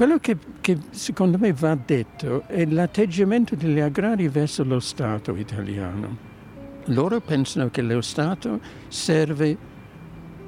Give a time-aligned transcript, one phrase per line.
[0.00, 6.16] quello che, che, secondo me va detto è l'atteggiamento degli agrari verso lo Stato italiano.
[6.86, 9.54] Loro pensano che lo Stato serve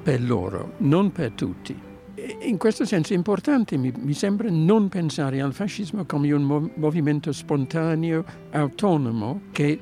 [0.01, 1.79] per loro, non per tutti.
[2.41, 8.25] In questo senso è importante, mi, sembra, non pensare al fascismo come un movimento spontaneo,
[8.49, 9.79] autonomo, che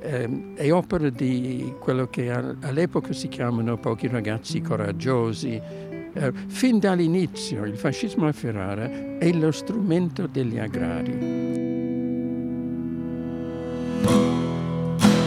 [0.00, 5.91] eh, è opera di quello che all'epoca si chiamano pochi ragazzi coraggiosi.
[6.14, 11.40] Eh, fin dall'inizio il fascismo a Ferrara è lo strumento degli agrari.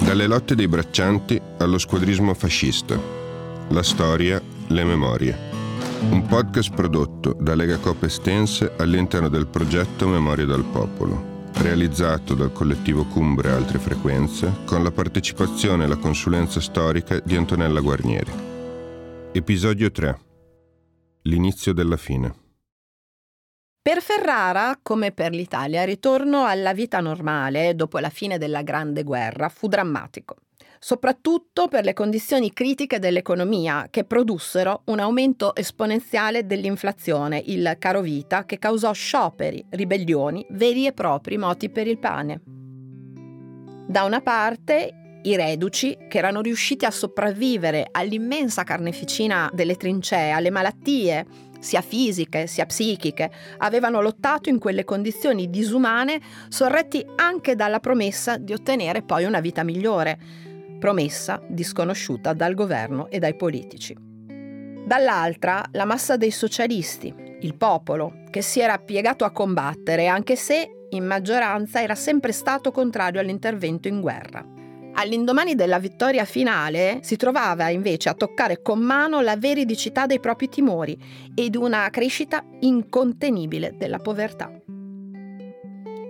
[0.02, 2.98] Dalle lotte dei braccianti allo squadrismo fascista.
[3.68, 5.38] La storia, le memorie.
[6.10, 12.52] Un podcast prodotto da Lega Coop Estense all'interno del progetto Memoria dal Popolo, realizzato dal
[12.52, 18.32] collettivo Cumbre altre frequenze con la partecipazione e la consulenza storica di Antonella Guarnieri.
[19.32, 20.20] Episodio 3.
[21.22, 22.34] L'inizio della fine.
[23.82, 29.02] Per Ferrara, come per l'Italia, il ritorno alla vita normale dopo la fine della Grande
[29.02, 30.36] Guerra fu drammatico
[30.78, 38.44] soprattutto per le condizioni critiche dell'economia che produssero un aumento esponenziale dell'inflazione, il caro vita,
[38.44, 42.40] che causò scioperi, ribellioni, veri e propri moti per il pane.
[43.88, 50.50] Da una parte i reduci, che erano riusciti a sopravvivere all'immensa carneficina delle trincee, alle
[50.50, 51.26] malattie,
[51.58, 58.52] sia fisiche sia psichiche, avevano lottato in quelle condizioni disumane, sorretti anche dalla promessa di
[58.52, 60.45] ottenere poi una vita migliore
[60.78, 63.96] promessa disconosciuta dal governo e dai politici.
[64.86, 70.86] Dall'altra la massa dei socialisti, il popolo, che si era piegato a combattere anche se
[70.90, 74.44] in maggioranza era sempre stato contrario all'intervento in guerra.
[74.98, 80.48] All'indomani della vittoria finale si trovava invece a toccare con mano la veridicità dei propri
[80.48, 80.96] timori
[81.34, 84.50] ed una crescita incontenibile della povertà.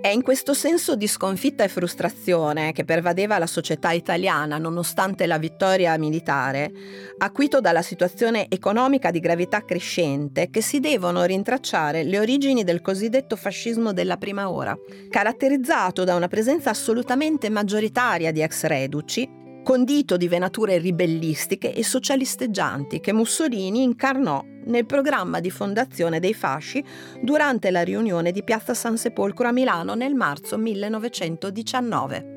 [0.06, 5.36] È in questo senso di sconfitta e frustrazione che pervadeva la società italiana nonostante la
[5.36, 6.70] vittoria militare,
[7.18, 13.34] acuito dalla situazione economica di gravità crescente, che si devono rintracciare le origini del cosiddetto
[13.34, 14.78] fascismo della prima ora,
[15.10, 23.00] caratterizzato da una presenza assolutamente maggioritaria di ex reduci, condito di venature ribellistiche e socialisteggianti
[23.00, 26.84] che Mussolini incarnò nel programma di fondazione dei fasci
[27.20, 32.34] durante la riunione di Piazza San Sepolcro a Milano nel marzo 1919.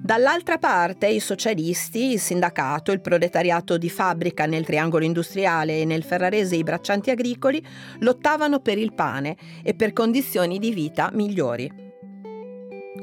[0.00, 6.04] Dall'altra parte i socialisti, il sindacato, il proletariato di fabbrica nel triangolo industriale e nel
[6.04, 7.62] ferrarese i braccianti agricoli
[7.98, 11.87] lottavano per il pane e per condizioni di vita migliori.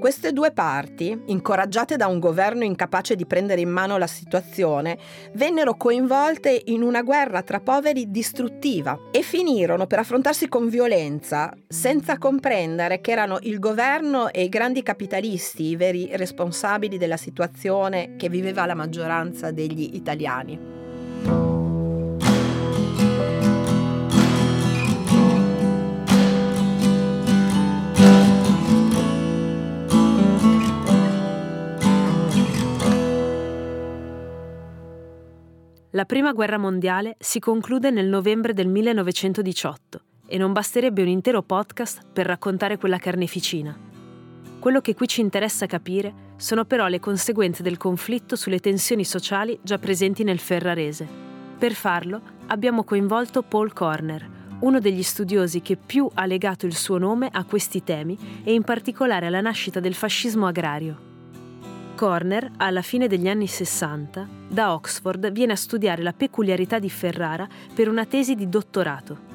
[0.06, 5.00] Queste due parti, incoraggiate da un governo incapace di prendere in mano la situazione,
[5.34, 12.20] vennero coinvolte in una guerra tra poveri distruttiva e finirono per affrontarsi con violenza, senza
[12.20, 18.30] comprendere che erano il governo e i grandi capitalisti i veri responsabili della situazione che
[18.30, 20.85] viveva la maggioranza degli italiani.
[35.96, 41.42] La Prima Guerra Mondiale si conclude nel novembre del 1918 e non basterebbe un intero
[41.42, 43.74] podcast per raccontare quella carneficina.
[44.60, 49.58] Quello che qui ci interessa capire sono però le conseguenze del conflitto sulle tensioni sociali
[49.62, 51.08] già presenti nel Ferrarese.
[51.58, 54.30] Per farlo abbiamo coinvolto Paul Corner,
[54.60, 58.64] uno degli studiosi che più ha legato il suo nome a questi temi e in
[58.64, 61.15] particolare alla nascita del fascismo agrario.
[61.96, 67.48] Corner, alla fine degli anni 60, da Oxford viene a studiare la peculiarità di Ferrara
[67.74, 69.34] per una tesi di dottorato.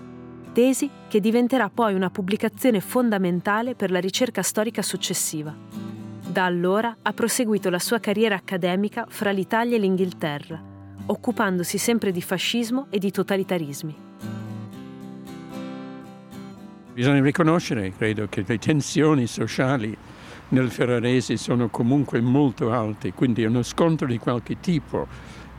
[0.53, 5.57] Tesi che diventerà poi una pubblicazione fondamentale per la ricerca storica successiva.
[6.27, 10.63] Da allora ha proseguito la sua carriera accademica fra l'Italia e l'Inghilterra,
[11.07, 13.97] occupandosi sempre di fascismo e di totalitarismi.
[16.93, 19.97] Bisogna riconoscere, credo, che le tensioni sociali
[20.51, 25.07] nel ferrarese sono comunque molto alte, quindi uno scontro di qualche tipo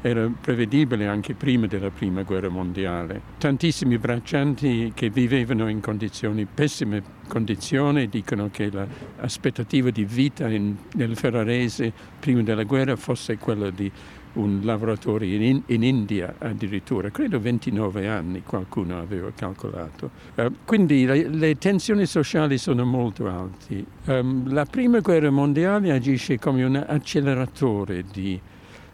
[0.02, 3.22] era prevedibile anche prima della prima guerra mondiale.
[3.38, 11.16] Tantissimi braccianti che vivevano in condizioni, pessime condizioni, dicono che l'aspettativa di vita in, nel
[11.16, 13.92] ferrarese prima della guerra fosse quella di
[14.33, 20.10] un lavoratore in, in, India addirittura, credo 29 anni qualcuno aveva calcolato.
[20.36, 23.83] Uh, quindi le, le, tensioni sociali sono molto alte.
[24.06, 28.39] Um, la prima guerra mondiale agisce come un acceleratore di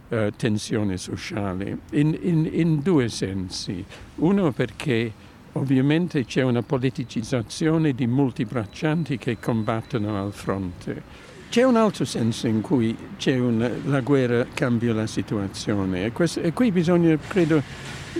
[0.10, 3.84] uh, tensione sociale, in, in, in due sensi.
[4.16, 5.12] Uno perché
[5.54, 11.26] ovviamente c'è una politicizzazione di molti braccianti che combattono al fronte.
[11.50, 12.96] C'è un altro senso in cui
[13.26, 17.64] una, la guerra cambia la situazione e, questo, e qui bisogna, credo,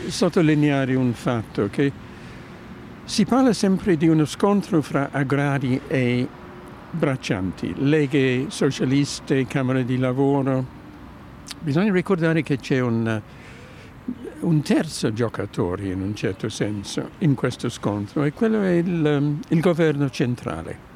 [0.08, 1.92] sottolineare un fatto che
[3.04, 6.28] si parla sempre di uno scontro fra agrari e
[6.90, 10.66] braccianti, leghe socialiste, Camere di lavoro.
[11.60, 13.22] Bisogna ricordare che c'è un,
[14.40, 19.60] un terzo giocatore in un certo senso in questo scontro e quello è il, il
[19.60, 20.87] governo centrale.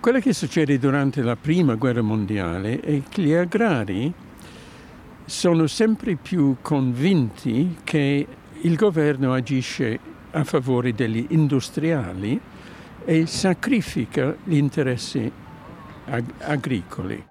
[0.00, 4.12] Quello che succede durante la prima guerra mondiale è che gli agrari
[5.24, 8.26] sono sempre più convinti che
[8.60, 9.98] il governo agisce
[10.30, 12.40] a favore degli industriali
[13.04, 15.30] e sacrifica gli interessi
[16.04, 17.24] ag- agricoli.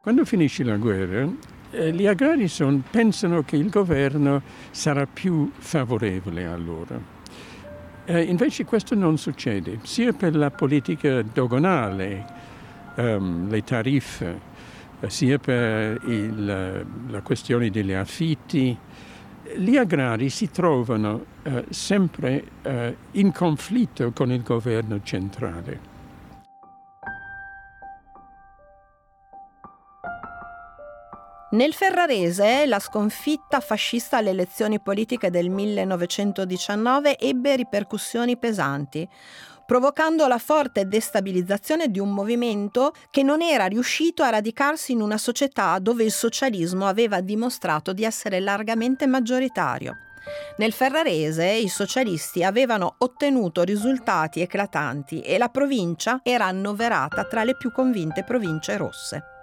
[0.00, 1.26] Quando finisce la guerra,
[1.70, 7.17] eh, gli agrari son, pensano che il governo sarà più favorevole a loro.
[8.10, 12.24] Eh, invece questo non succede, sia per la politica doganale,
[12.94, 14.40] um, le tariffe,
[14.98, 18.74] eh, sia per il, la questione degli affitti,
[19.56, 25.97] gli agrari si trovano eh, sempre eh, in conflitto con il governo centrale.
[31.50, 39.08] Nel Ferrarese la sconfitta fascista alle elezioni politiche del 1919 ebbe ripercussioni pesanti,
[39.64, 45.16] provocando la forte destabilizzazione di un movimento che non era riuscito a radicarsi in una
[45.16, 49.96] società dove il socialismo aveva dimostrato di essere largamente maggioritario.
[50.58, 57.56] Nel Ferrarese i socialisti avevano ottenuto risultati eclatanti e la provincia era annoverata tra le
[57.56, 59.37] più convinte province rosse.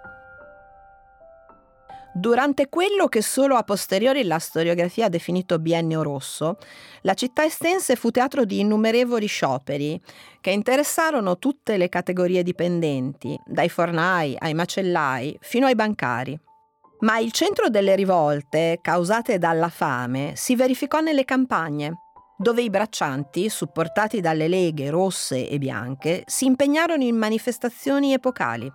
[2.18, 6.56] Durante quello che solo a posteriori la storiografia ha definito biennio rosso,
[7.02, 10.00] la città estense fu teatro di innumerevoli scioperi
[10.40, 16.40] che interessarono tutte le categorie dipendenti, dai fornai ai macellai fino ai bancari.
[17.00, 21.98] Ma il centro delle rivolte, causate dalla fame, si verificò nelle campagne,
[22.38, 28.72] dove i braccianti, supportati dalle leghe rosse e bianche, si impegnarono in manifestazioni epocali,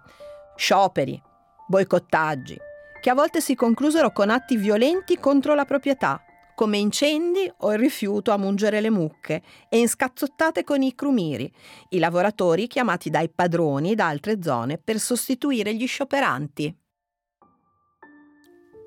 [0.56, 1.20] scioperi,
[1.66, 2.70] boicottaggi,
[3.02, 7.80] che a volte si conclusero con atti violenti contro la proprietà, come incendi o il
[7.80, 11.52] rifiuto a mungere le mucche e in scazzottate con i crumiri,
[11.90, 16.78] i lavoratori chiamati dai padroni da altre zone per sostituire gli scioperanti.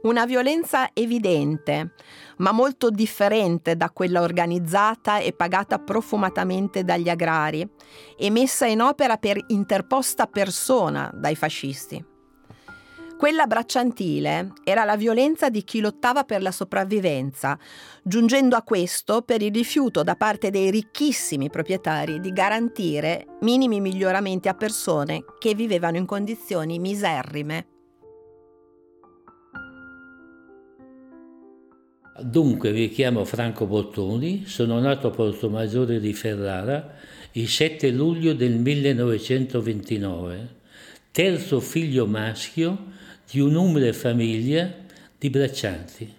[0.03, 1.95] Una violenza evidente,
[2.37, 7.69] ma molto differente da quella organizzata e pagata profumatamente dagli agrari
[8.17, 12.13] e messa in opera per interposta persona dai fascisti.
[13.25, 17.59] Quella bracciantile era la violenza di chi lottava per la sopravvivenza,
[18.03, 24.49] giungendo a questo per il rifiuto da parte dei ricchissimi proprietari di garantire minimi miglioramenti
[24.49, 27.67] a persone che vivevano in condizioni miserrime.
[32.21, 36.95] Dunque mi chiamo Franco Bottoni, sono nato a Porto Maggiore di Ferrara
[37.33, 40.57] il 7 luglio del 1929,
[41.11, 42.93] terzo figlio maschio
[43.31, 44.73] di un'umile famiglia
[45.19, 46.13] di braccianti,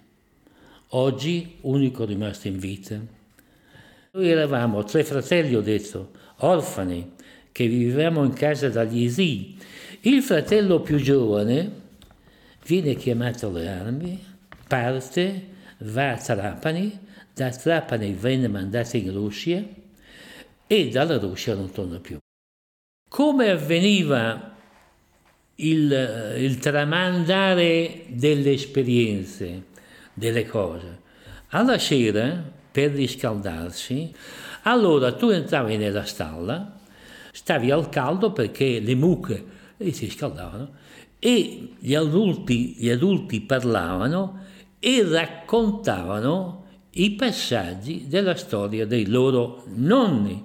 [0.90, 3.00] oggi unico rimasto in vita.
[4.12, 7.14] Noi eravamo tre fratelli, ho detto, orfani,
[7.52, 9.58] che vivevamo in casa dagli zii.
[10.02, 11.72] Il fratello più giovane
[12.66, 14.24] viene chiamato alle armi,
[14.68, 15.48] parte,
[15.80, 17.00] va a Trapani,
[17.34, 19.64] da Trapani venne mandato in Russia
[20.68, 22.18] e dalla Russia non torna più.
[23.10, 24.55] Come avveniva
[25.56, 29.64] il, il tramandare delle esperienze,
[30.14, 31.00] delle cose.
[31.50, 34.12] Alla sera, per riscaldarsi,
[34.64, 36.78] allora tu entravi nella stalla,
[37.32, 39.46] stavi al caldo perché le mucche
[39.92, 40.74] si scaldavano
[41.20, 44.44] e gli adulti, gli adulti parlavano
[44.80, 50.44] e raccontavano i passaggi della storia dei loro nonni,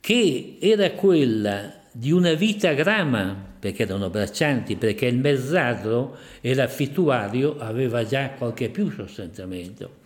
[0.00, 7.58] che era quella di una vita grama perché erano braccianti, perché il mezzadro e l'affittuario
[7.60, 9.98] aveva già qualche più sostanziamento.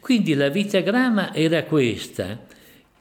[0.00, 2.36] Quindi la vita grama era questa,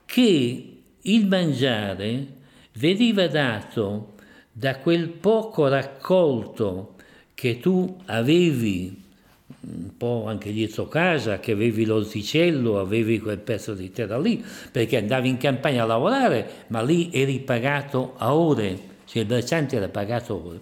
[0.06, 2.28] che il mangiare
[2.74, 4.14] veniva dato
[4.52, 6.94] da quel poco raccolto
[7.34, 9.02] che tu avevi
[9.62, 14.98] un po' anche dietro casa, che avevi l'orticello, avevi quel pezzo di terra lì, perché
[14.98, 19.90] andavi in campagna a lavorare, ma lì eri pagato a ore cioè il bracciante era
[19.90, 20.60] pagato ora.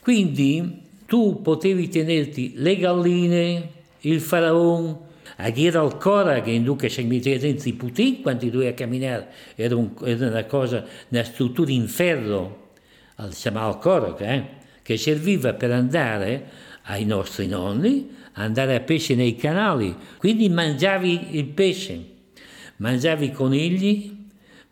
[0.00, 3.70] Quindi tu potevi tenerti le galline,
[4.00, 5.04] il faraone,
[5.36, 9.28] a dire al Cora che in duca si metteva dentro i putin quando doveva camminare,
[9.54, 12.70] era, un, era, una cosa, una struttura in ferro,
[13.30, 14.44] chiamava il Cora, eh,
[14.82, 16.44] che serviva per andare
[16.84, 22.04] ai nostri nonni, andare a pesce nei canali, quindi mangiavi il pesce,
[22.76, 24.16] mangiavi conigli,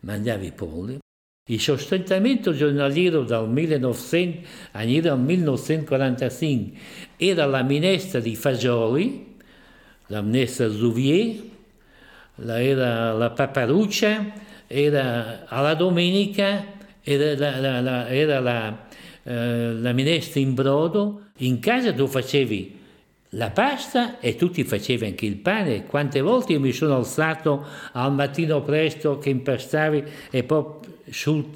[0.01, 0.99] mangiavi polli.
[1.47, 6.79] Il sostentamento giornaliero dal 1900 al 1945
[7.19, 9.37] era la minestra di fagioli,
[10.07, 11.37] la minestra Zuvier,
[12.37, 14.33] la, era la paparuccia,
[14.67, 16.65] era alla domenica,
[17.03, 18.87] era la, la, la, era la,
[19.25, 21.25] eh, minestra in brodo.
[21.41, 22.81] In casa tu facevi
[23.35, 25.85] la pasta e tu ti facevi anche il pane.
[25.85, 30.65] Quante volte io mi sono alzato al mattino presto che impastavi e poi
[31.11, 31.47] sul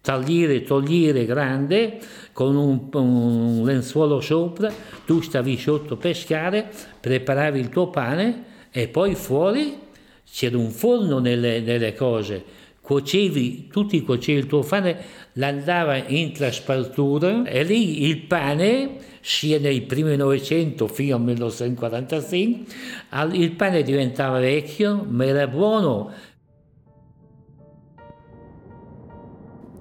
[0.00, 1.98] tagliere, togliere grande
[2.32, 4.72] con un, un, lenzuolo sopra,
[5.06, 6.70] tu stavi sotto a pescare,
[7.00, 9.78] preparavi il tuo pane e poi fuori
[10.30, 12.42] c'era un forno nelle, nelle cose,
[12.80, 14.96] cuocevi, tutti cuocevi il tuo pane,
[15.34, 22.74] l'andava in trasportura e lì il pane, sia nei primi 900 fino al 1945,
[23.32, 26.12] il pane diventava vecchio, ma era buono.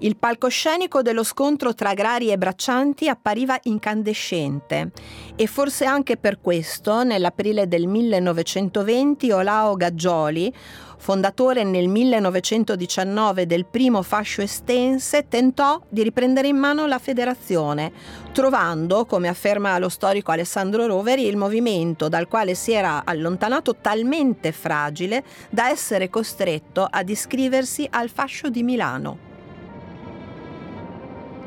[0.03, 4.91] Il palcoscenico dello scontro tra agrari e braccianti appariva incandescente.
[5.35, 10.51] E forse anche per questo nell'aprile del 1920 Olao Gaggioli,
[11.01, 17.91] fondatore nel 1919 del primo fascio estense, tentò di riprendere in mano la federazione,
[18.31, 24.51] trovando, come afferma lo storico Alessandro Roveri, il movimento dal quale si era allontanato talmente
[24.51, 29.29] fragile da essere costretto ad iscriversi al fascio di Milano.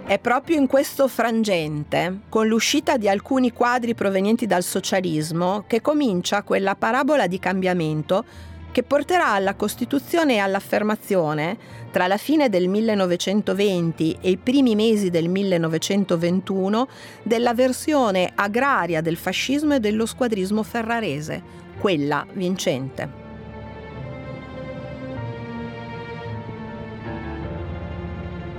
[0.04, 6.42] È proprio in questo frangente, con l'uscita di alcuni quadri provenienti dal socialismo, che comincia
[6.42, 8.24] quella parabola di cambiamento
[8.74, 11.56] che porterà alla costituzione e all'affermazione,
[11.92, 16.88] tra la fine del 1920 e i primi mesi del 1921,
[17.22, 21.40] della versione agraria del fascismo e dello squadrismo ferrarese,
[21.78, 23.08] quella vincente.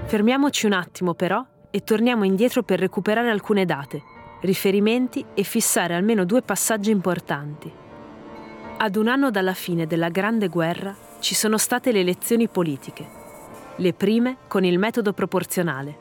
[0.05, 4.01] Fermiamoci un attimo però e torniamo indietro per recuperare alcune date,
[4.43, 7.83] riferimenti e fissare almeno due passaggi importanti.
[8.77, 13.07] Ad un anno dalla fine della Grande Guerra ci sono state le elezioni politiche,
[13.77, 15.97] le prime con il metodo proporzionale.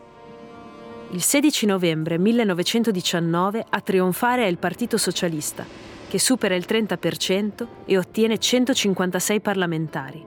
[1.11, 5.64] Il 16 novembre 1919 a trionfare è il Partito Socialista,
[6.09, 10.26] che supera il 30% e ottiene 156 parlamentari.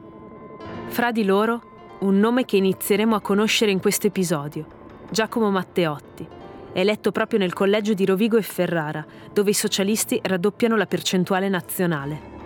[0.87, 4.65] Fra di loro un nome che inizieremo a conoscere in questo episodio,
[5.09, 6.25] Giacomo Matteotti,
[6.71, 12.36] eletto proprio nel collegio di Rovigo e Ferrara, dove i socialisti raddoppiano la percentuale nazionale.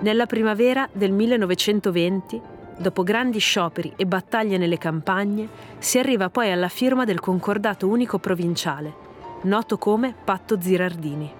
[0.00, 2.40] Nella primavera del 1920,
[2.78, 8.20] dopo grandi scioperi e battaglie nelle campagne, si arriva poi alla firma del concordato unico
[8.20, 8.94] provinciale,
[9.42, 11.32] noto come Patto Zirardini.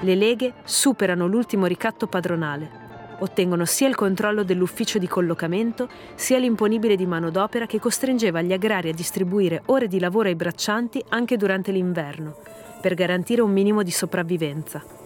[0.00, 2.82] Le leghe superano l'ultimo ricatto padronale
[3.18, 8.88] ottengono sia il controllo dell'ufficio di collocamento, sia l'imponibile di manodopera che costringeva gli agrari
[8.88, 12.36] a distribuire ore di lavoro ai braccianti anche durante l'inverno,
[12.80, 15.03] per garantire un minimo di sopravvivenza.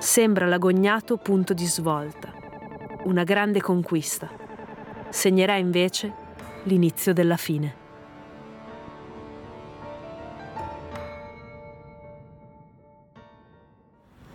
[0.00, 2.32] Sembra l'agognato punto di svolta,
[3.04, 4.30] una grande conquista.
[5.10, 6.10] Segnerà invece
[6.62, 7.74] l'inizio della fine.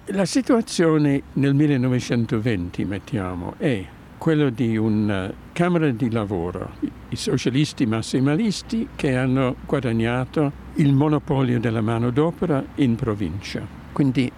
[0.10, 3.84] La situazione nel 1920, mettiamo, è
[4.20, 6.74] quella di una Camera di lavoro,
[7.10, 13.66] i socialisti massimalisti che hanno guadagnato il monopolio della manodopera in provincia.
[13.92, 14.32] Quindi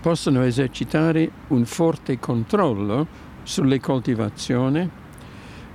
[0.00, 3.06] possono esercitare un forte controllo
[3.42, 4.88] sulle coltivazioni.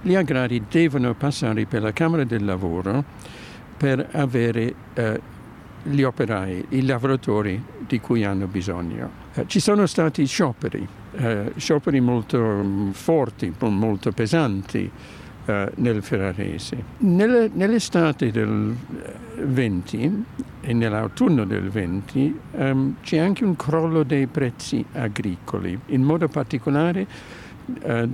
[0.01, 3.03] Gli agrari devono passare per la Camera del lavoro
[3.77, 5.21] per avere eh,
[5.83, 9.21] gli operai, i lavoratori di cui hanno bisogno.
[9.33, 14.89] Eh, ci sono stati scioperi, eh, scioperi molto um, forti, molto pesanti
[15.45, 16.83] eh, nel Ferrarese.
[16.99, 18.75] Nelle, nell'estate del
[19.37, 20.11] 20 eh,
[20.61, 27.05] e nell'autunno del 20 ehm, c'è anche un crollo dei prezzi agricoli, in modo particolare
[27.81, 28.09] eh,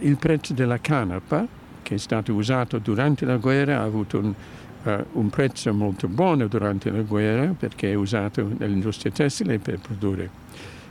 [0.00, 1.46] il prezzo della canapa,
[1.82, 4.34] che è stato usato durante la guerra, ha avuto un
[4.86, 10.30] uh, un prezzo molto buono durante la guerra perché è usato nell'industria tessile per produrre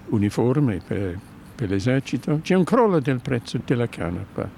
[0.08, 1.18] uniformi per,
[1.56, 2.40] per l'esercito.
[2.44, 4.50] C'è un crollo del prezzo della canapa.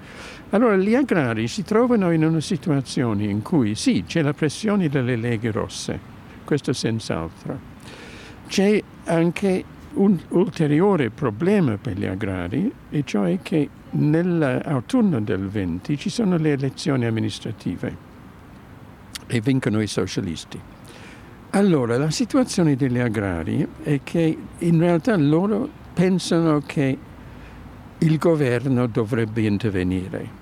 [0.50, 5.14] Allora gli agrari si trovano in una situazione in cui sì, c'è la pressione delle
[5.14, 6.00] leghe rosse,
[6.44, 7.58] questo senz'altro.
[8.46, 9.64] C'è anche
[9.94, 16.52] un ulteriore problema per gli agrari, e cioè che nell'autunno del 20 ci sono le
[16.52, 17.96] elezioni amministrative
[19.26, 20.58] e vincono i socialisti.
[21.50, 26.98] Allora, la situazione degli agrari è che in realtà loro pensano che
[27.98, 30.37] il governo dovrebbe intervenire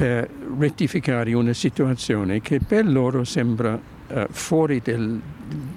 [0.00, 5.20] per rettificare una situazione che per loro sembra uh, fuori del,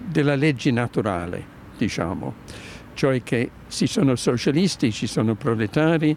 [0.08, 1.44] della legge naturale,
[1.78, 6.16] diciamo cioè che ci sono socialisti, ci sono proletari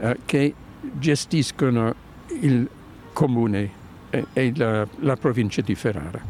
[0.00, 0.52] eh, che
[0.92, 1.94] gestiscono
[2.40, 2.68] il
[3.14, 3.70] comune
[4.10, 6.20] e, e la, la provincia di Ferrara.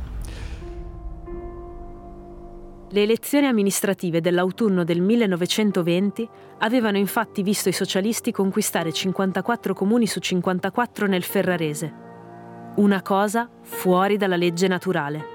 [2.88, 6.28] Le elezioni amministrative dell'autunno del 1920
[6.58, 12.04] avevano infatti visto i socialisti conquistare 54 comuni su 54 nel Ferrarese.
[12.76, 15.34] Una cosa fuori dalla legge naturale.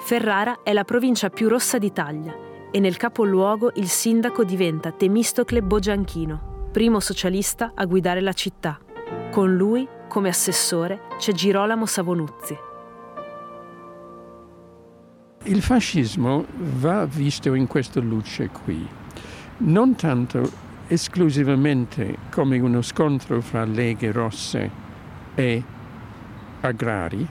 [0.00, 2.34] Ferrara è la provincia più rossa d'Italia
[2.70, 8.78] e nel capoluogo il sindaco diventa Temistocle Bogianchino, primo socialista a guidare la città.
[9.30, 12.56] Con lui, come assessore, c'è Girolamo Savonuzzi.
[15.44, 16.46] Il fascismo
[16.78, 18.86] va visto in questa luce qui,
[19.64, 20.50] non tanto
[20.88, 24.70] esclusivamente come uno scontro fra leghe rosse
[25.34, 25.62] e
[26.60, 27.26] agrari,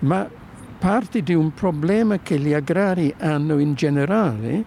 [0.00, 0.28] ma
[0.78, 4.64] parte di un problema che gli agrari hanno in generale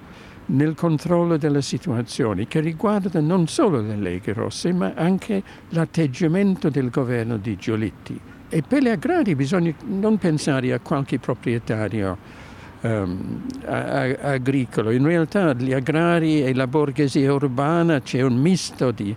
[0.47, 6.89] nel controllo della situazione, che riguarda non solo le leghe rosse, ma anche l'atteggiamento del
[6.89, 8.19] governo di Giolitti.
[8.49, 12.45] E per gli agrari bisogna non pensare a qualche proprietario
[12.81, 19.15] agricolo, in realtà gli agrari e la borghesia urbana c'è un misto di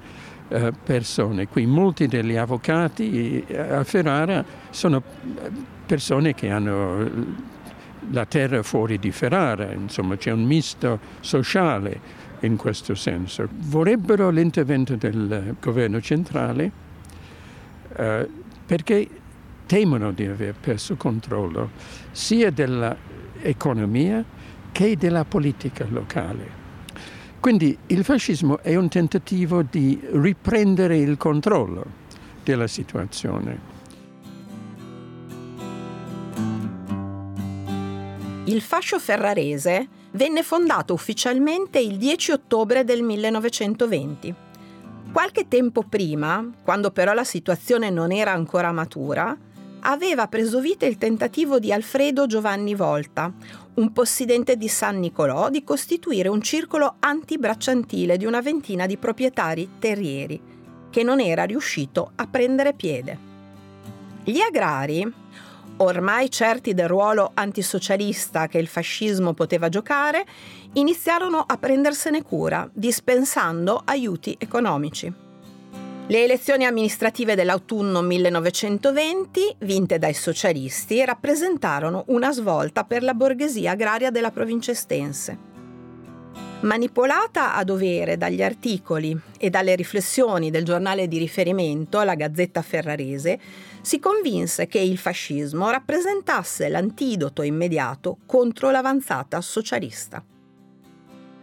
[0.48, 1.46] uh, persone.
[1.46, 5.02] Qui molti degli avvocati eh, a Ferrara sono
[5.86, 7.38] persone che hanno
[8.12, 13.46] la terra fuori di Ferrara, insomma c'è un misto sociale in questo senso.
[13.50, 16.70] Vorrebbero l'intervento del governo centrale
[17.94, 18.28] eh,
[18.64, 19.08] perché
[19.66, 21.70] temono di aver perso controllo
[22.10, 22.50] sia
[23.40, 24.24] dell'economia
[24.72, 26.58] che della politica locale.
[27.40, 31.84] Quindi il fascismo è un tentativo di riprendere il controllo
[32.44, 33.78] della situazione.
[38.44, 44.34] Il fascio ferrarese venne fondato ufficialmente il 10 ottobre del 1920.
[45.12, 49.36] Qualche tempo prima, quando però la situazione non era ancora matura,
[49.80, 53.32] aveva preso vita il tentativo di Alfredo Giovanni Volta,
[53.74, 59.68] un possidente di San Nicolò, di costituire un circolo antibracciantile di una ventina di proprietari
[59.78, 60.40] terrieri,
[60.90, 63.18] che non era riuscito a prendere piede.
[64.24, 65.10] Gli agrari,
[65.78, 70.26] ormai certi del ruolo antisocialista che il fascismo poteva giocare,
[70.74, 75.29] iniziarono a prendersene cura, dispensando aiuti economici.
[76.10, 84.10] Le elezioni amministrative dell'autunno 1920, vinte dai socialisti, rappresentarono una svolta per la borghesia agraria
[84.10, 85.38] della provincia estense.
[86.62, 93.38] Manipolata a dovere dagli articoli e dalle riflessioni del giornale di riferimento, la Gazzetta Ferrarese,
[93.80, 100.24] si convinse che il fascismo rappresentasse l'antidoto immediato contro l'avanzata socialista.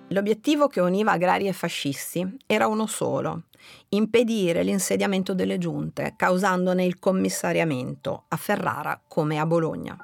[0.09, 3.43] L'obiettivo che univa agrari e fascisti era uno solo,
[3.89, 9.97] impedire l'insediamento delle giunte, causandone il commissariamento a Ferrara come a Bologna.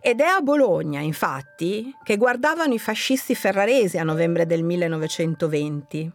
[0.00, 6.12] Ed è a Bologna, infatti, che guardavano i fascisti ferraresi a novembre del 1920.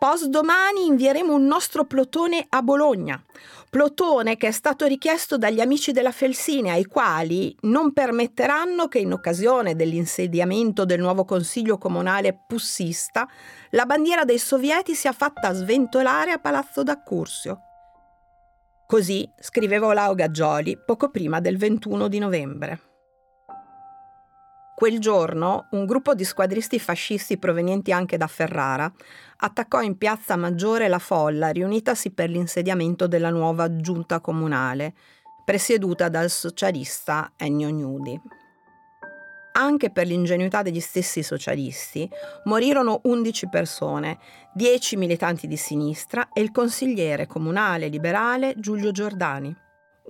[0.00, 3.22] Postdomani invieremo un nostro plotone a Bologna,
[3.68, 9.12] plotone che è stato richiesto dagli amici della Felsine, ai quali non permetteranno che in
[9.12, 13.28] occasione dell'insediamento del nuovo consiglio comunale pussista
[13.72, 17.60] la bandiera dei sovieti sia fatta sventolare a Palazzo d'Accursio.
[18.86, 22.89] Così scriveva Olao Gaggioli poco prima del 21 di novembre.
[24.80, 28.90] Quel giorno un gruppo di squadristi fascisti provenienti anche da Ferrara
[29.36, 34.94] attaccò in piazza Maggiore la folla riunitasi per l'insediamento della nuova giunta comunale,
[35.44, 38.18] presieduta dal socialista Ennio Gnudi
[39.52, 42.08] anche per l'ingenuità degli stessi socialisti,
[42.44, 44.18] morirono 11 persone,
[44.54, 49.54] 10 militanti di sinistra e il consigliere comunale liberale Giulio Giordani.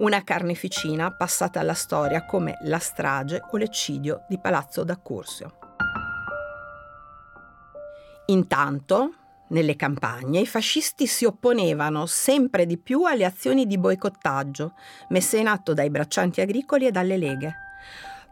[0.00, 5.58] Una carneficina passata alla storia come la strage o l'eccidio di Palazzo d'Accursio.
[8.26, 9.12] Intanto,
[9.48, 14.72] nelle campagne, i fascisti si opponevano sempre di più alle azioni di boicottaggio
[15.10, 17.54] messe in atto dai braccianti agricoli e dalle leghe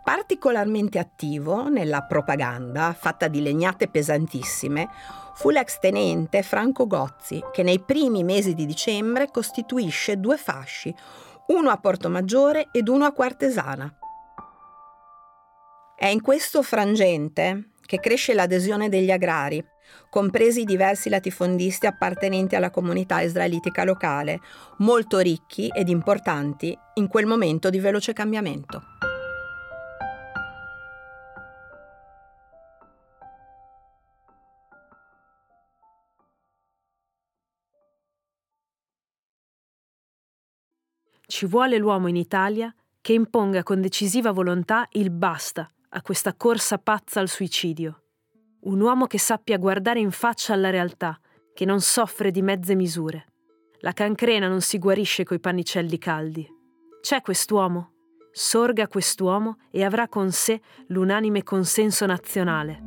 [0.08, 4.88] Particolarmente attivo nella propaganda, fatta di legnate pesantissime,
[5.34, 10.94] fu l'ex tenente Franco Gozzi, che nei primi mesi di dicembre costituisce due fasci,
[11.48, 13.92] uno a Porto Maggiore ed uno a Quartesana.
[15.96, 19.64] È in questo frangente che cresce l'adesione degli agrari,
[20.10, 24.40] compresi diversi latifondisti appartenenti alla comunità israelitica locale,
[24.78, 28.97] molto ricchi ed importanti in quel momento di veloce cambiamento.
[41.30, 46.78] Ci vuole l'uomo in Italia che imponga con decisiva volontà il basta a questa corsa
[46.78, 48.04] pazza al suicidio.
[48.60, 51.20] Un uomo che sappia guardare in faccia alla realtà,
[51.52, 53.26] che non soffre di mezze misure.
[53.80, 56.48] La cancrena non si guarisce coi pannicelli caldi.
[57.02, 57.92] C'è quest'uomo?
[58.32, 62.80] Sorga quest'uomo e avrà con sé l'unanime consenso nazionale.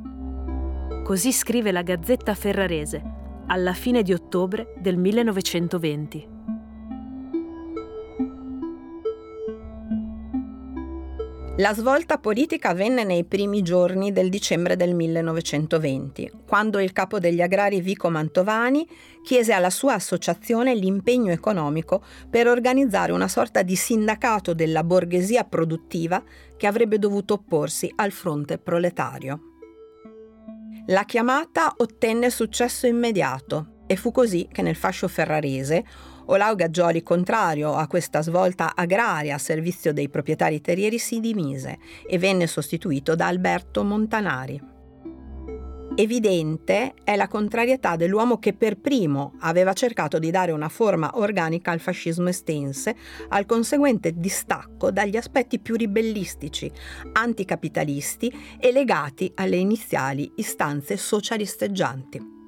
[1.04, 3.04] Così scrive la Gazzetta Ferrarese
[3.46, 6.40] alla fine di ottobre del 1920.
[11.62, 17.40] La svolta politica avvenne nei primi giorni del dicembre del 1920, quando il capo degli
[17.40, 18.88] agrari Vico Mantovani
[19.22, 26.24] chiese alla sua associazione l'impegno economico per organizzare una sorta di sindacato della borghesia produttiva
[26.58, 29.42] che avrebbe dovuto opporsi al fronte proletario.
[30.88, 35.86] La chiamata ottenne successo immediato e fu così che nel fascio ferrarese
[36.26, 42.18] Olau Gaggioli, contrario a questa svolta agraria a servizio dei proprietari terrieri, si dimise e
[42.18, 44.70] venne sostituito da Alberto Montanari.
[45.94, 51.72] Evidente è la contrarietà dell'uomo che per primo aveva cercato di dare una forma organica
[51.72, 52.96] al fascismo estense,
[53.28, 56.72] al conseguente distacco dagli aspetti più ribellistici,
[57.12, 62.41] anticapitalisti e legati alle iniziali istanze socialisteggianti.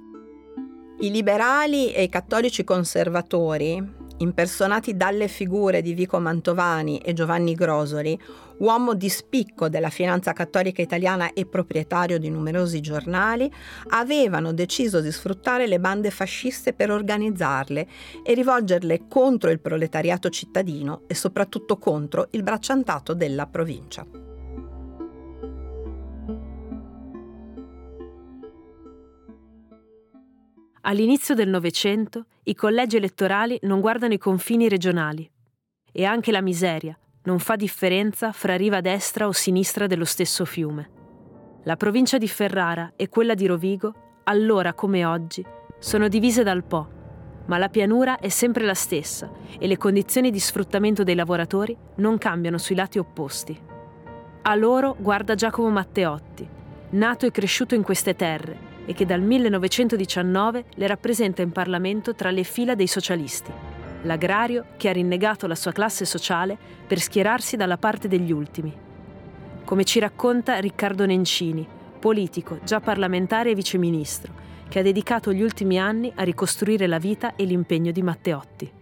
[1.04, 3.78] I liberali e i cattolici conservatori,
[4.20, 8.18] impersonati dalle figure di Vico Mantovani e Giovanni Grosoli,
[8.60, 13.52] uomo di spicco della finanza cattolica italiana e proprietario di numerosi giornali,
[13.90, 17.86] avevano deciso di sfruttare le bande fasciste per organizzarle
[18.24, 24.33] e rivolgerle contro il proletariato cittadino e soprattutto contro il bracciantato della provincia.
[30.86, 35.30] All'inizio del Novecento i collegi elettorali non guardano i confini regionali
[35.90, 40.90] e anche la miseria non fa differenza fra riva destra o sinistra dello stesso fiume.
[41.64, 43.94] La provincia di Ferrara e quella di Rovigo,
[44.26, 45.42] allora come oggi,
[45.80, 46.90] sono divise dal Po,
[47.46, 52.18] ma la pianura è sempre la stessa e le condizioni di sfruttamento dei lavoratori non
[52.18, 53.58] cambiano sui lati opposti.
[54.42, 56.46] A loro guarda Giacomo Matteotti,
[56.90, 62.32] nato e cresciuto in queste terre e che dal 1919 le rappresenta in Parlamento tra
[62.32, 63.52] le fila dei socialisti,
[64.04, 68.76] l'agrario che ha rinnegato la sua classe sociale per schierarsi dalla parte degli ultimi.
[69.66, 71.68] Come ci racconta Riccardo Nencini,
[72.00, 74.34] politico, già parlamentare e viceministro,
[74.70, 78.82] che ha dedicato gli ultimi anni a ricostruire la vita e l'impegno di Matteotti.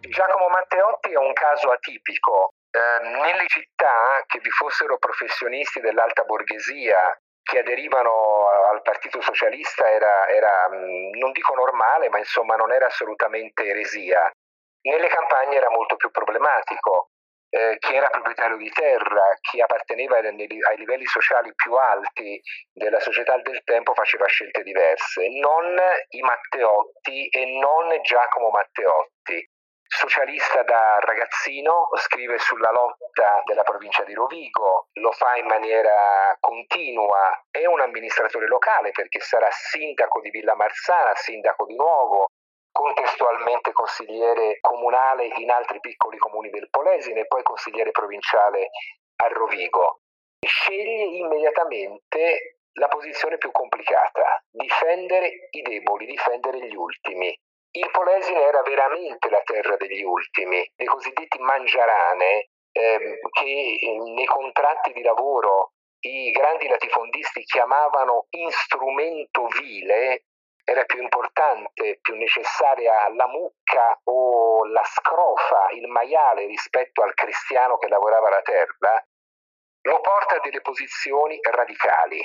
[0.00, 2.52] Giacomo Matteotti è un caso atipico.
[2.70, 10.28] Eh, nelle città che vi fossero professionisti dell'alta borghesia che aderivano al Partito Socialista era,
[10.28, 14.30] era, non dico normale, ma insomma non era assolutamente eresia.
[14.82, 17.08] Nelle campagne era molto più problematico.
[17.54, 22.40] Eh, chi era proprietario di terra, chi apparteneva ai, ai livelli sociali più alti
[22.72, 25.76] della società del tempo faceva scelte diverse, non
[26.08, 29.51] i Matteotti e non Giacomo Matteotti
[29.92, 37.44] socialista da ragazzino, scrive sulla lotta della provincia di Rovigo, lo fa in maniera continua,
[37.50, 42.28] è un amministratore locale perché sarà sindaco di Villa Marzana, sindaco di Nuovo,
[42.72, 48.70] contestualmente consigliere comunale in altri piccoli comuni del Polesine e poi consigliere provinciale
[49.16, 50.00] a Rovigo.
[50.40, 57.38] Sceglie immediatamente la posizione più complicata, difendere i deboli, difendere gli ultimi.
[57.74, 64.26] Il Polesine era veramente la terra degli ultimi, dei cosiddetti mangiarane, ehm, che eh, nei
[64.26, 70.24] contratti di lavoro i grandi latifondisti chiamavano instrumento vile,
[70.64, 77.78] era più importante, più necessaria la mucca o la scrofa, il maiale rispetto al cristiano
[77.78, 79.02] che lavorava la terra,
[79.84, 82.20] lo porta a delle posizioni radicali,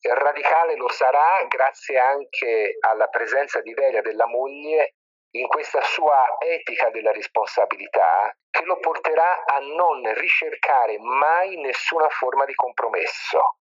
[0.00, 4.94] radicale lo sarà grazie anche alla presenza di Velia della moglie
[5.30, 12.44] in questa sua etica della responsabilità che lo porterà a non ricercare mai nessuna forma
[12.44, 13.58] di compromesso.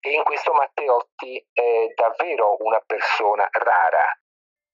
[0.00, 4.04] E in questo Matteotti è davvero una persona rara.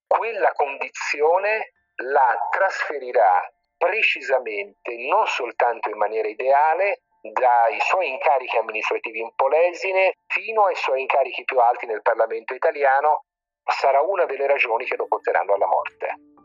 [0.06, 9.30] Quella condizione la trasferirà precisamente, non soltanto in maniera ideale, dai suoi incarichi amministrativi in
[9.34, 13.24] Polesine fino ai suoi incarichi più alti nel Parlamento italiano,
[13.64, 16.35] sarà una delle ragioni che lo porteranno alla morte.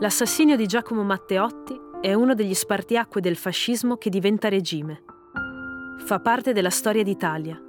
[0.00, 5.02] L'assassinio di Giacomo Matteotti è uno degli spartiacque del fascismo che diventa regime.
[6.04, 7.60] Fa parte della storia d'Italia,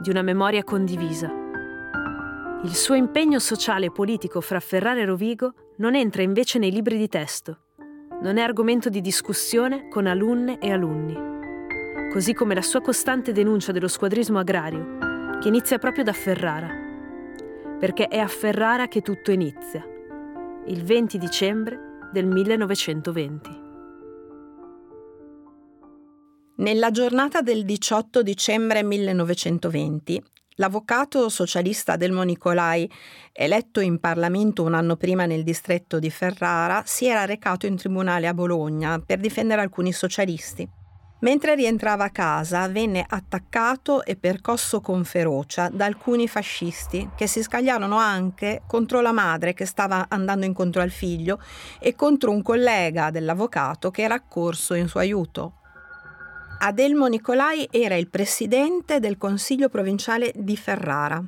[0.00, 1.28] di una memoria condivisa.
[2.62, 6.98] Il suo impegno sociale e politico fra Ferrara e Rovigo non entra invece nei libri
[6.98, 7.58] di testo.
[8.22, 11.18] Non è argomento di discussione con alunne e alunni.
[12.12, 14.98] Così come la sua costante denuncia dello squadrismo agrario,
[15.40, 16.68] che inizia proprio da Ferrara.
[17.76, 19.84] Perché è a Ferrara che tutto inizia
[20.68, 21.78] il 20 dicembre
[22.12, 23.64] del 1920.
[26.56, 30.20] Nella giornata del 18 dicembre 1920,
[30.56, 32.90] l'avvocato socialista Delmo Nicolai,
[33.32, 38.26] eletto in Parlamento un anno prima nel distretto di Ferrara, si era recato in tribunale
[38.26, 40.68] a Bologna per difendere alcuni socialisti.
[41.20, 47.42] Mentre rientrava a casa venne attaccato e percosso con ferocia da alcuni fascisti che si
[47.42, 51.40] scagliarono anche contro la madre che stava andando incontro al figlio
[51.80, 55.54] e contro un collega dell'avvocato che era accorso in suo aiuto.
[56.58, 61.22] Adelmo Nicolai era il presidente del Consiglio provinciale di Ferrara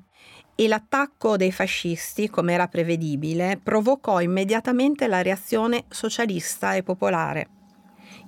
[0.54, 7.48] e l'attacco dei fascisti, come era prevedibile, provocò immediatamente la reazione socialista e popolare.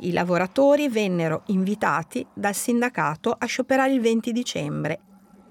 [0.03, 5.01] I lavoratori vennero invitati dal sindacato a scioperare il 20 dicembre.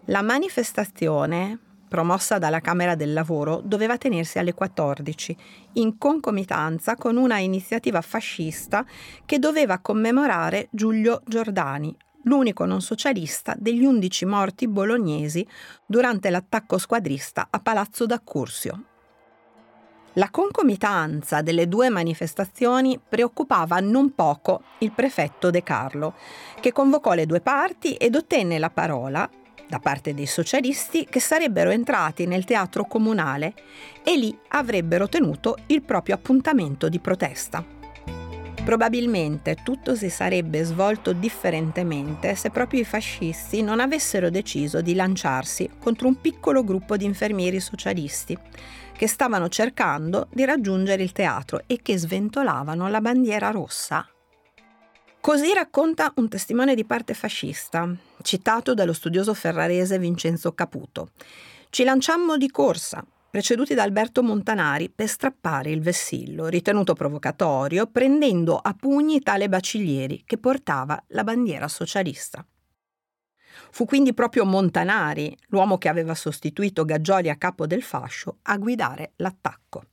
[0.06, 5.38] La manifestazione, promossa dalla Camera del Lavoro, doveva tenersi alle 14,
[5.74, 8.84] in concomitanza con una iniziativa fascista
[9.24, 15.46] che doveva commemorare Giulio Giordani, l'unico non socialista degli 11 morti bolognesi
[15.86, 18.89] durante l'attacco squadrista a Palazzo d'Accursio.
[20.20, 26.16] La concomitanza delle due manifestazioni preoccupava non poco il prefetto De Carlo,
[26.60, 29.30] che convocò le due parti ed ottenne la parola
[29.66, 33.54] da parte dei socialisti che sarebbero entrati nel teatro comunale
[34.04, 37.79] e lì avrebbero tenuto il proprio appuntamento di protesta.
[38.70, 45.68] Probabilmente tutto si sarebbe svolto differentemente se proprio i fascisti non avessero deciso di lanciarsi
[45.80, 48.38] contro un piccolo gruppo di infermieri socialisti
[48.96, 54.08] che stavano cercando di raggiungere il teatro e che sventolavano la bandiera rossa.
[55.20, 61.10] Così racconta un testimone di parte fascista, citato dallo studioso ferrarese Vincenzo Caputo.
[61.72, 68.58] Ci lanciammo di corsa, preceduti da Alberto Montanari, per strappare il vessillo, ritenuto provocatorio, prendendo
[68.58, 72.46] a pugni tale Baciglieri che portava la bandiera socialista.
[73.72, 79.14] Fu quindi proprio Montanari, l'uomo che aveva sostituito Gaggioli a capo del fascio, a guidare
[79.18, 79.84] l'attacco.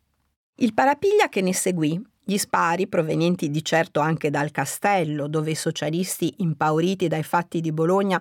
[0.57, 5.55] Il parapiglia che ne seguì, gli spari provenienti di certo anche dal castello, dove i
[5.55, 8.21] socialisti, impauriti dai fatti di Bologna,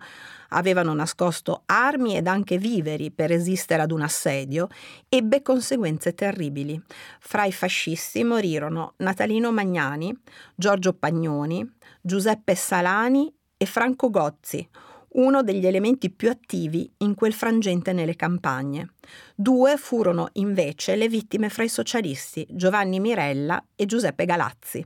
[0.49, 4.67] avevano nascosto armi ed anche viveri per resistere ad un assedio,
[5.09, 6.79] ebbe conseguenze terribili.
[7.19, 10.15] Fra i fascisti morirono Natalino Magnani,
[10.53, 11.67] Giorgio Pagnoni,
[11.99, 14.69] Giuseppe Salani e Franco Gozzi,
[15.15, 18.93] uno degli elementi più attivi in quel frangente nelle campagne.
[19.35, 24.85] Due furono invece le vittime fra i socialisti, Giovanni Mirella e Giuseppe Galazzi.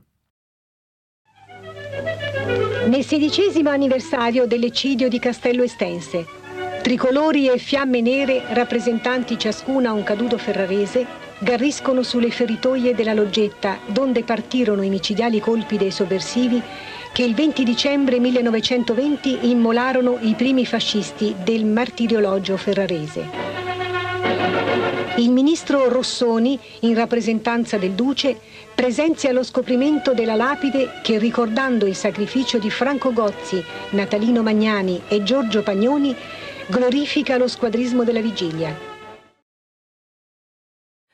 [2.86, 6.26] Nel sedicesimo anniversario dell'eccidio di Castello Estense,
[6.82, 11.06] tricolori e fiamme nere, rappresentanti ciascuna un caduto ferrarese,
[11.38, 16.60] garriscono sulle feritoie della loggetta, donde partirono i micidiali colpi dei sovversivi
[17.12, 23.28] che il 20 dicembre 1920 immolarono i primi fascisti del martiriologio ferrarese.
[25.16, 28.38] Il ministro Rossoni, in rappresentanza del Duce,
[28.74, 35.22] presenzia lo scoprimento della lapide che, ricordando il sacrificio di Franco Gozzi, Natalino Magnani e
[35.22, 36.14] Giorgio Pagnoni,
[36.68, 38.74] glorifica lo squadrismo della vigilia.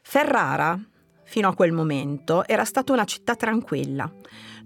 [0.03, 0.79] Ferrara
[1.27, 4.11] fino a quel momento, era stata una città tranquilla.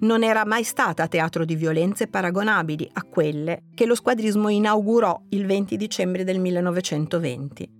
[0.02, 5.44] Non era mai stata teatro di violenze paragonabili a quelle che lo squadrismo inaugurò il
[5.44, 7.78] 20 dicembre del 1920.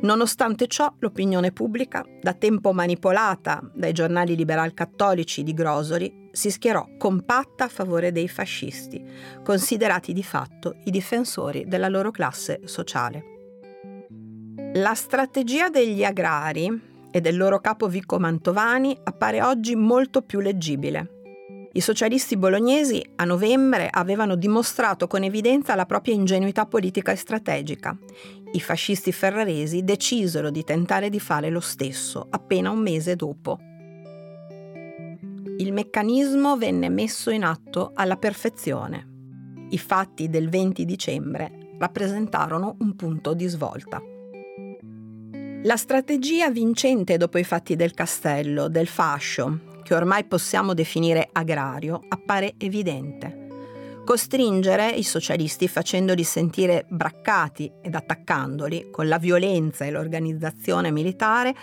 [0.00, 7.64] Nonostante ciò, l'opinione pubblica, da tempo manipolata dai giornali liberal-cattolici di Grosoli, si schierò compatta
[7.64, 9.04] a favore dei fascisti,
[9.42, 13.24] considerati di fatto i difensori della loro classe sociale.
[14.74, 21.15] La strategia degli agrari e del loro capo Vico Mantovani appare oggi molto più leggibile.
[21.76, 27.94] I socialisti bolognesi a novembre avevano dimostrato con evidenza la propria ingenuità politica e strategica.
[28.52, 33.58] I fascisti ferraresi decisero di tentare di fare lo stesso appena un mese dopo.
[35.58, 39.06] Il meccanismo venne messo in atto alla perfezione.
[39.68, 44.00] I fatti del 20 dicembre rappresentarono un punto di svolta.
[45.62, 52.00] La strategia vincente dopo i fatti del castello, del fascio, che ormai possiamo definire agrario,
[52.08, 53.44] appare evidente.
[54.04, 61.54] Costringere i socialisti facendoli sentire braccati ed attaccandoli con la violenza e l'organizzazione militare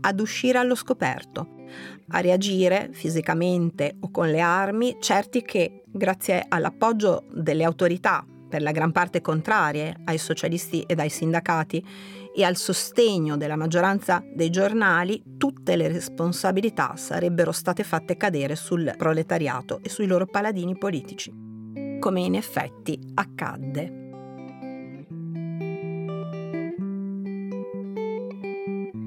[0.00, 1.48] ad uscire allo scoperto,
[2.10, 8.70] a reagire fisicamente o con le armi, certi che, grazie all'appoggio delle autorità, per la
[8.70, 11.84] gran parte contrarie ai socialisti ed ai sindacati,
[12.34, 18.94] e al sostegno della maggioranza dei giornali, tutte le responsabilità sarebbero state fatte cadere sul
[18.96, 21.32] proletariato e sui loro paladini politici,
[21.98, 24.00] come in effetti accadde.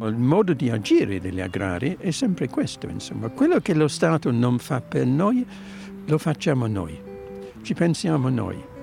[0.02, 3.30] Il modo di agire degli agrari è sempre questo, insomma.
[3.30, 5.44] Quello che lo Stato non fa per noi,
[6.06, 7.02] lo facciamo noi.
[7.64, 8.74] Ci pensiamo noi.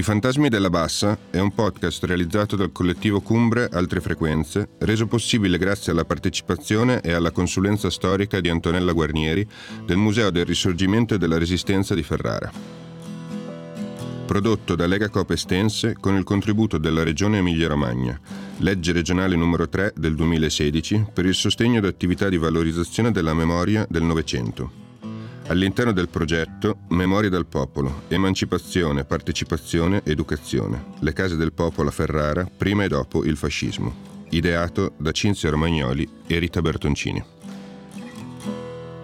[0.00, 5.58] I Fantasmi della Bassa è un podcast realizzato dal collettivo Cumbre Altre Frequenze, reso possibile
[5.58, 9.46] grazie alla partecipazione e alla consulenza storica di Antonella Guarnieri
[9.84, 12.50] del Museo del Risorgimento e della Resistenza di Ferrara.
[14.24, 18.18] Prodotto da Lega Coop Estense con il contributo della Regione Emilia-Romagna,
[18.60, 23.86] legge regionale numero 3 del 2016 per il sostegno ad attività di valorizzazione della memoria
[23.86, 24.79] del Novecento.
[25.50, 32.44] All'interno del progetto Memoria del Popolo, Emancipazione, Partecipazione, Educazione, le case del popolo a Ferrara
[32.44, 33.92] prima e dopo il fascismo,
[34.30, 37.20] ideato da Cinzia Romagnoli e Rita Bertoncini.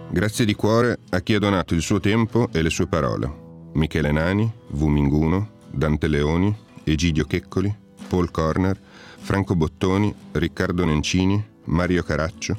[0.08, 3.28] Grazie di cuore a chi ha donato il suo tempo e le sue parole.
[3.72, 4.82] Michele Nani, V.
[4.84, 7.74] Minguno, Dante Leoni, Egidio Checcoli,
[8.06, 8.78] Paul Corner,
[9.18, 12.56] Franco Bottoni, Riccardo Nencini, Mario Caraccio,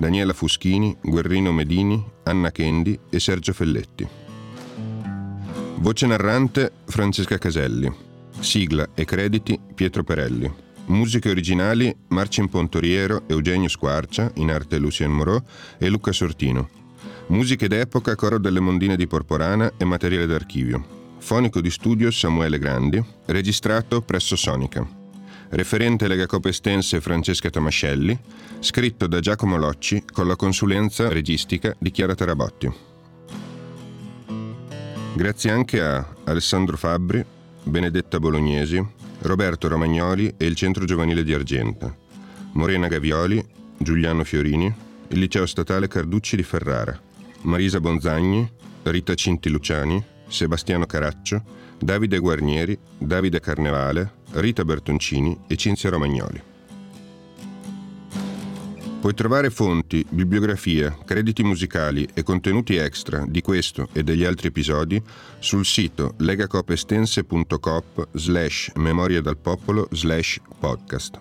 [0.00, 4.08] Daniela Fuschini, Guerrino Medini, Anna Kendi e Sergio Felletti.
[5.76, 7.92] Voce narrante Francesca Caselli.
[8.38, 10.50] Sigla e crediti Pietro Perelli.
[10.86, 15.42] Musiche originali Marcin Pontoriero, Eugenio Squarcia, in arte Lucien Moreau
[15.76, 16.70] e Luca Sortino.
[17.26, 20.82] Musiche d'epoca Coro delle Mondine di Porporana e materiale d'archivio.
[21.18, 24.99] Fonico di studio Samuele Grandi, registrato presso Sonica
[25.50, 28.18] referente Lega Copestense Francesca Tomascelli,
[28.60, 32.72] scritto da Giacomo Locci con la consulenza registica di Chiara Tarabotti.
[35.14, 37.24] Grazie anche a Alessandro Fabbri,
[37.64, 38.84] Benedetta Bolognesi,
[39.22, 41.94] Roberto Romagnoli e il Centro Giovanile di Argenta,
[42.52, 43.44] Morena Gavioli,
[43.76, 44.72] Giuliano Fiorini,
[45.08, 46.98] il Liceo Statale Carducci di Ferrara,
[47.42, 48.48] Marisa Bonzagni,
[48.82, 51.42] Rita Cinti Luciani, Sebastiano Caraccio,
[51.78, 56.42] Davide Guarnieri, Davide Carnevale, Rita Bertoncini e Cinzia Romagnoli.
[59.00, 65.02] Puoi trovare fonti, bibliografie, crediti musicali e contenuti extra di questo e degli altri episodi
[65.38, 71.18] sul sito legacopestense.coop slash memoria dal popolo slash podcast.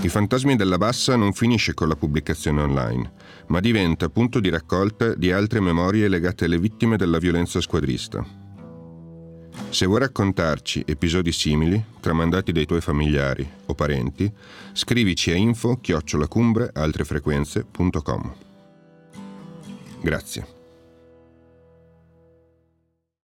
[0.00, 3.12] I fantasmi della bassa non finisce con la pubblicazione online,
[3.48, 8.41] ma diventa punto di raccolta di altre memorie legate alle vittime della violenza squadrista.
[9.70, 14.30] Se vuoi raccontarci episodi simili, tramandati dai tuoi familiari o parenti,
[14.72, 18.34] scrivici a info chiocciolacumbre altrefrequenze.com.
[20.02, 20.61] Grazie.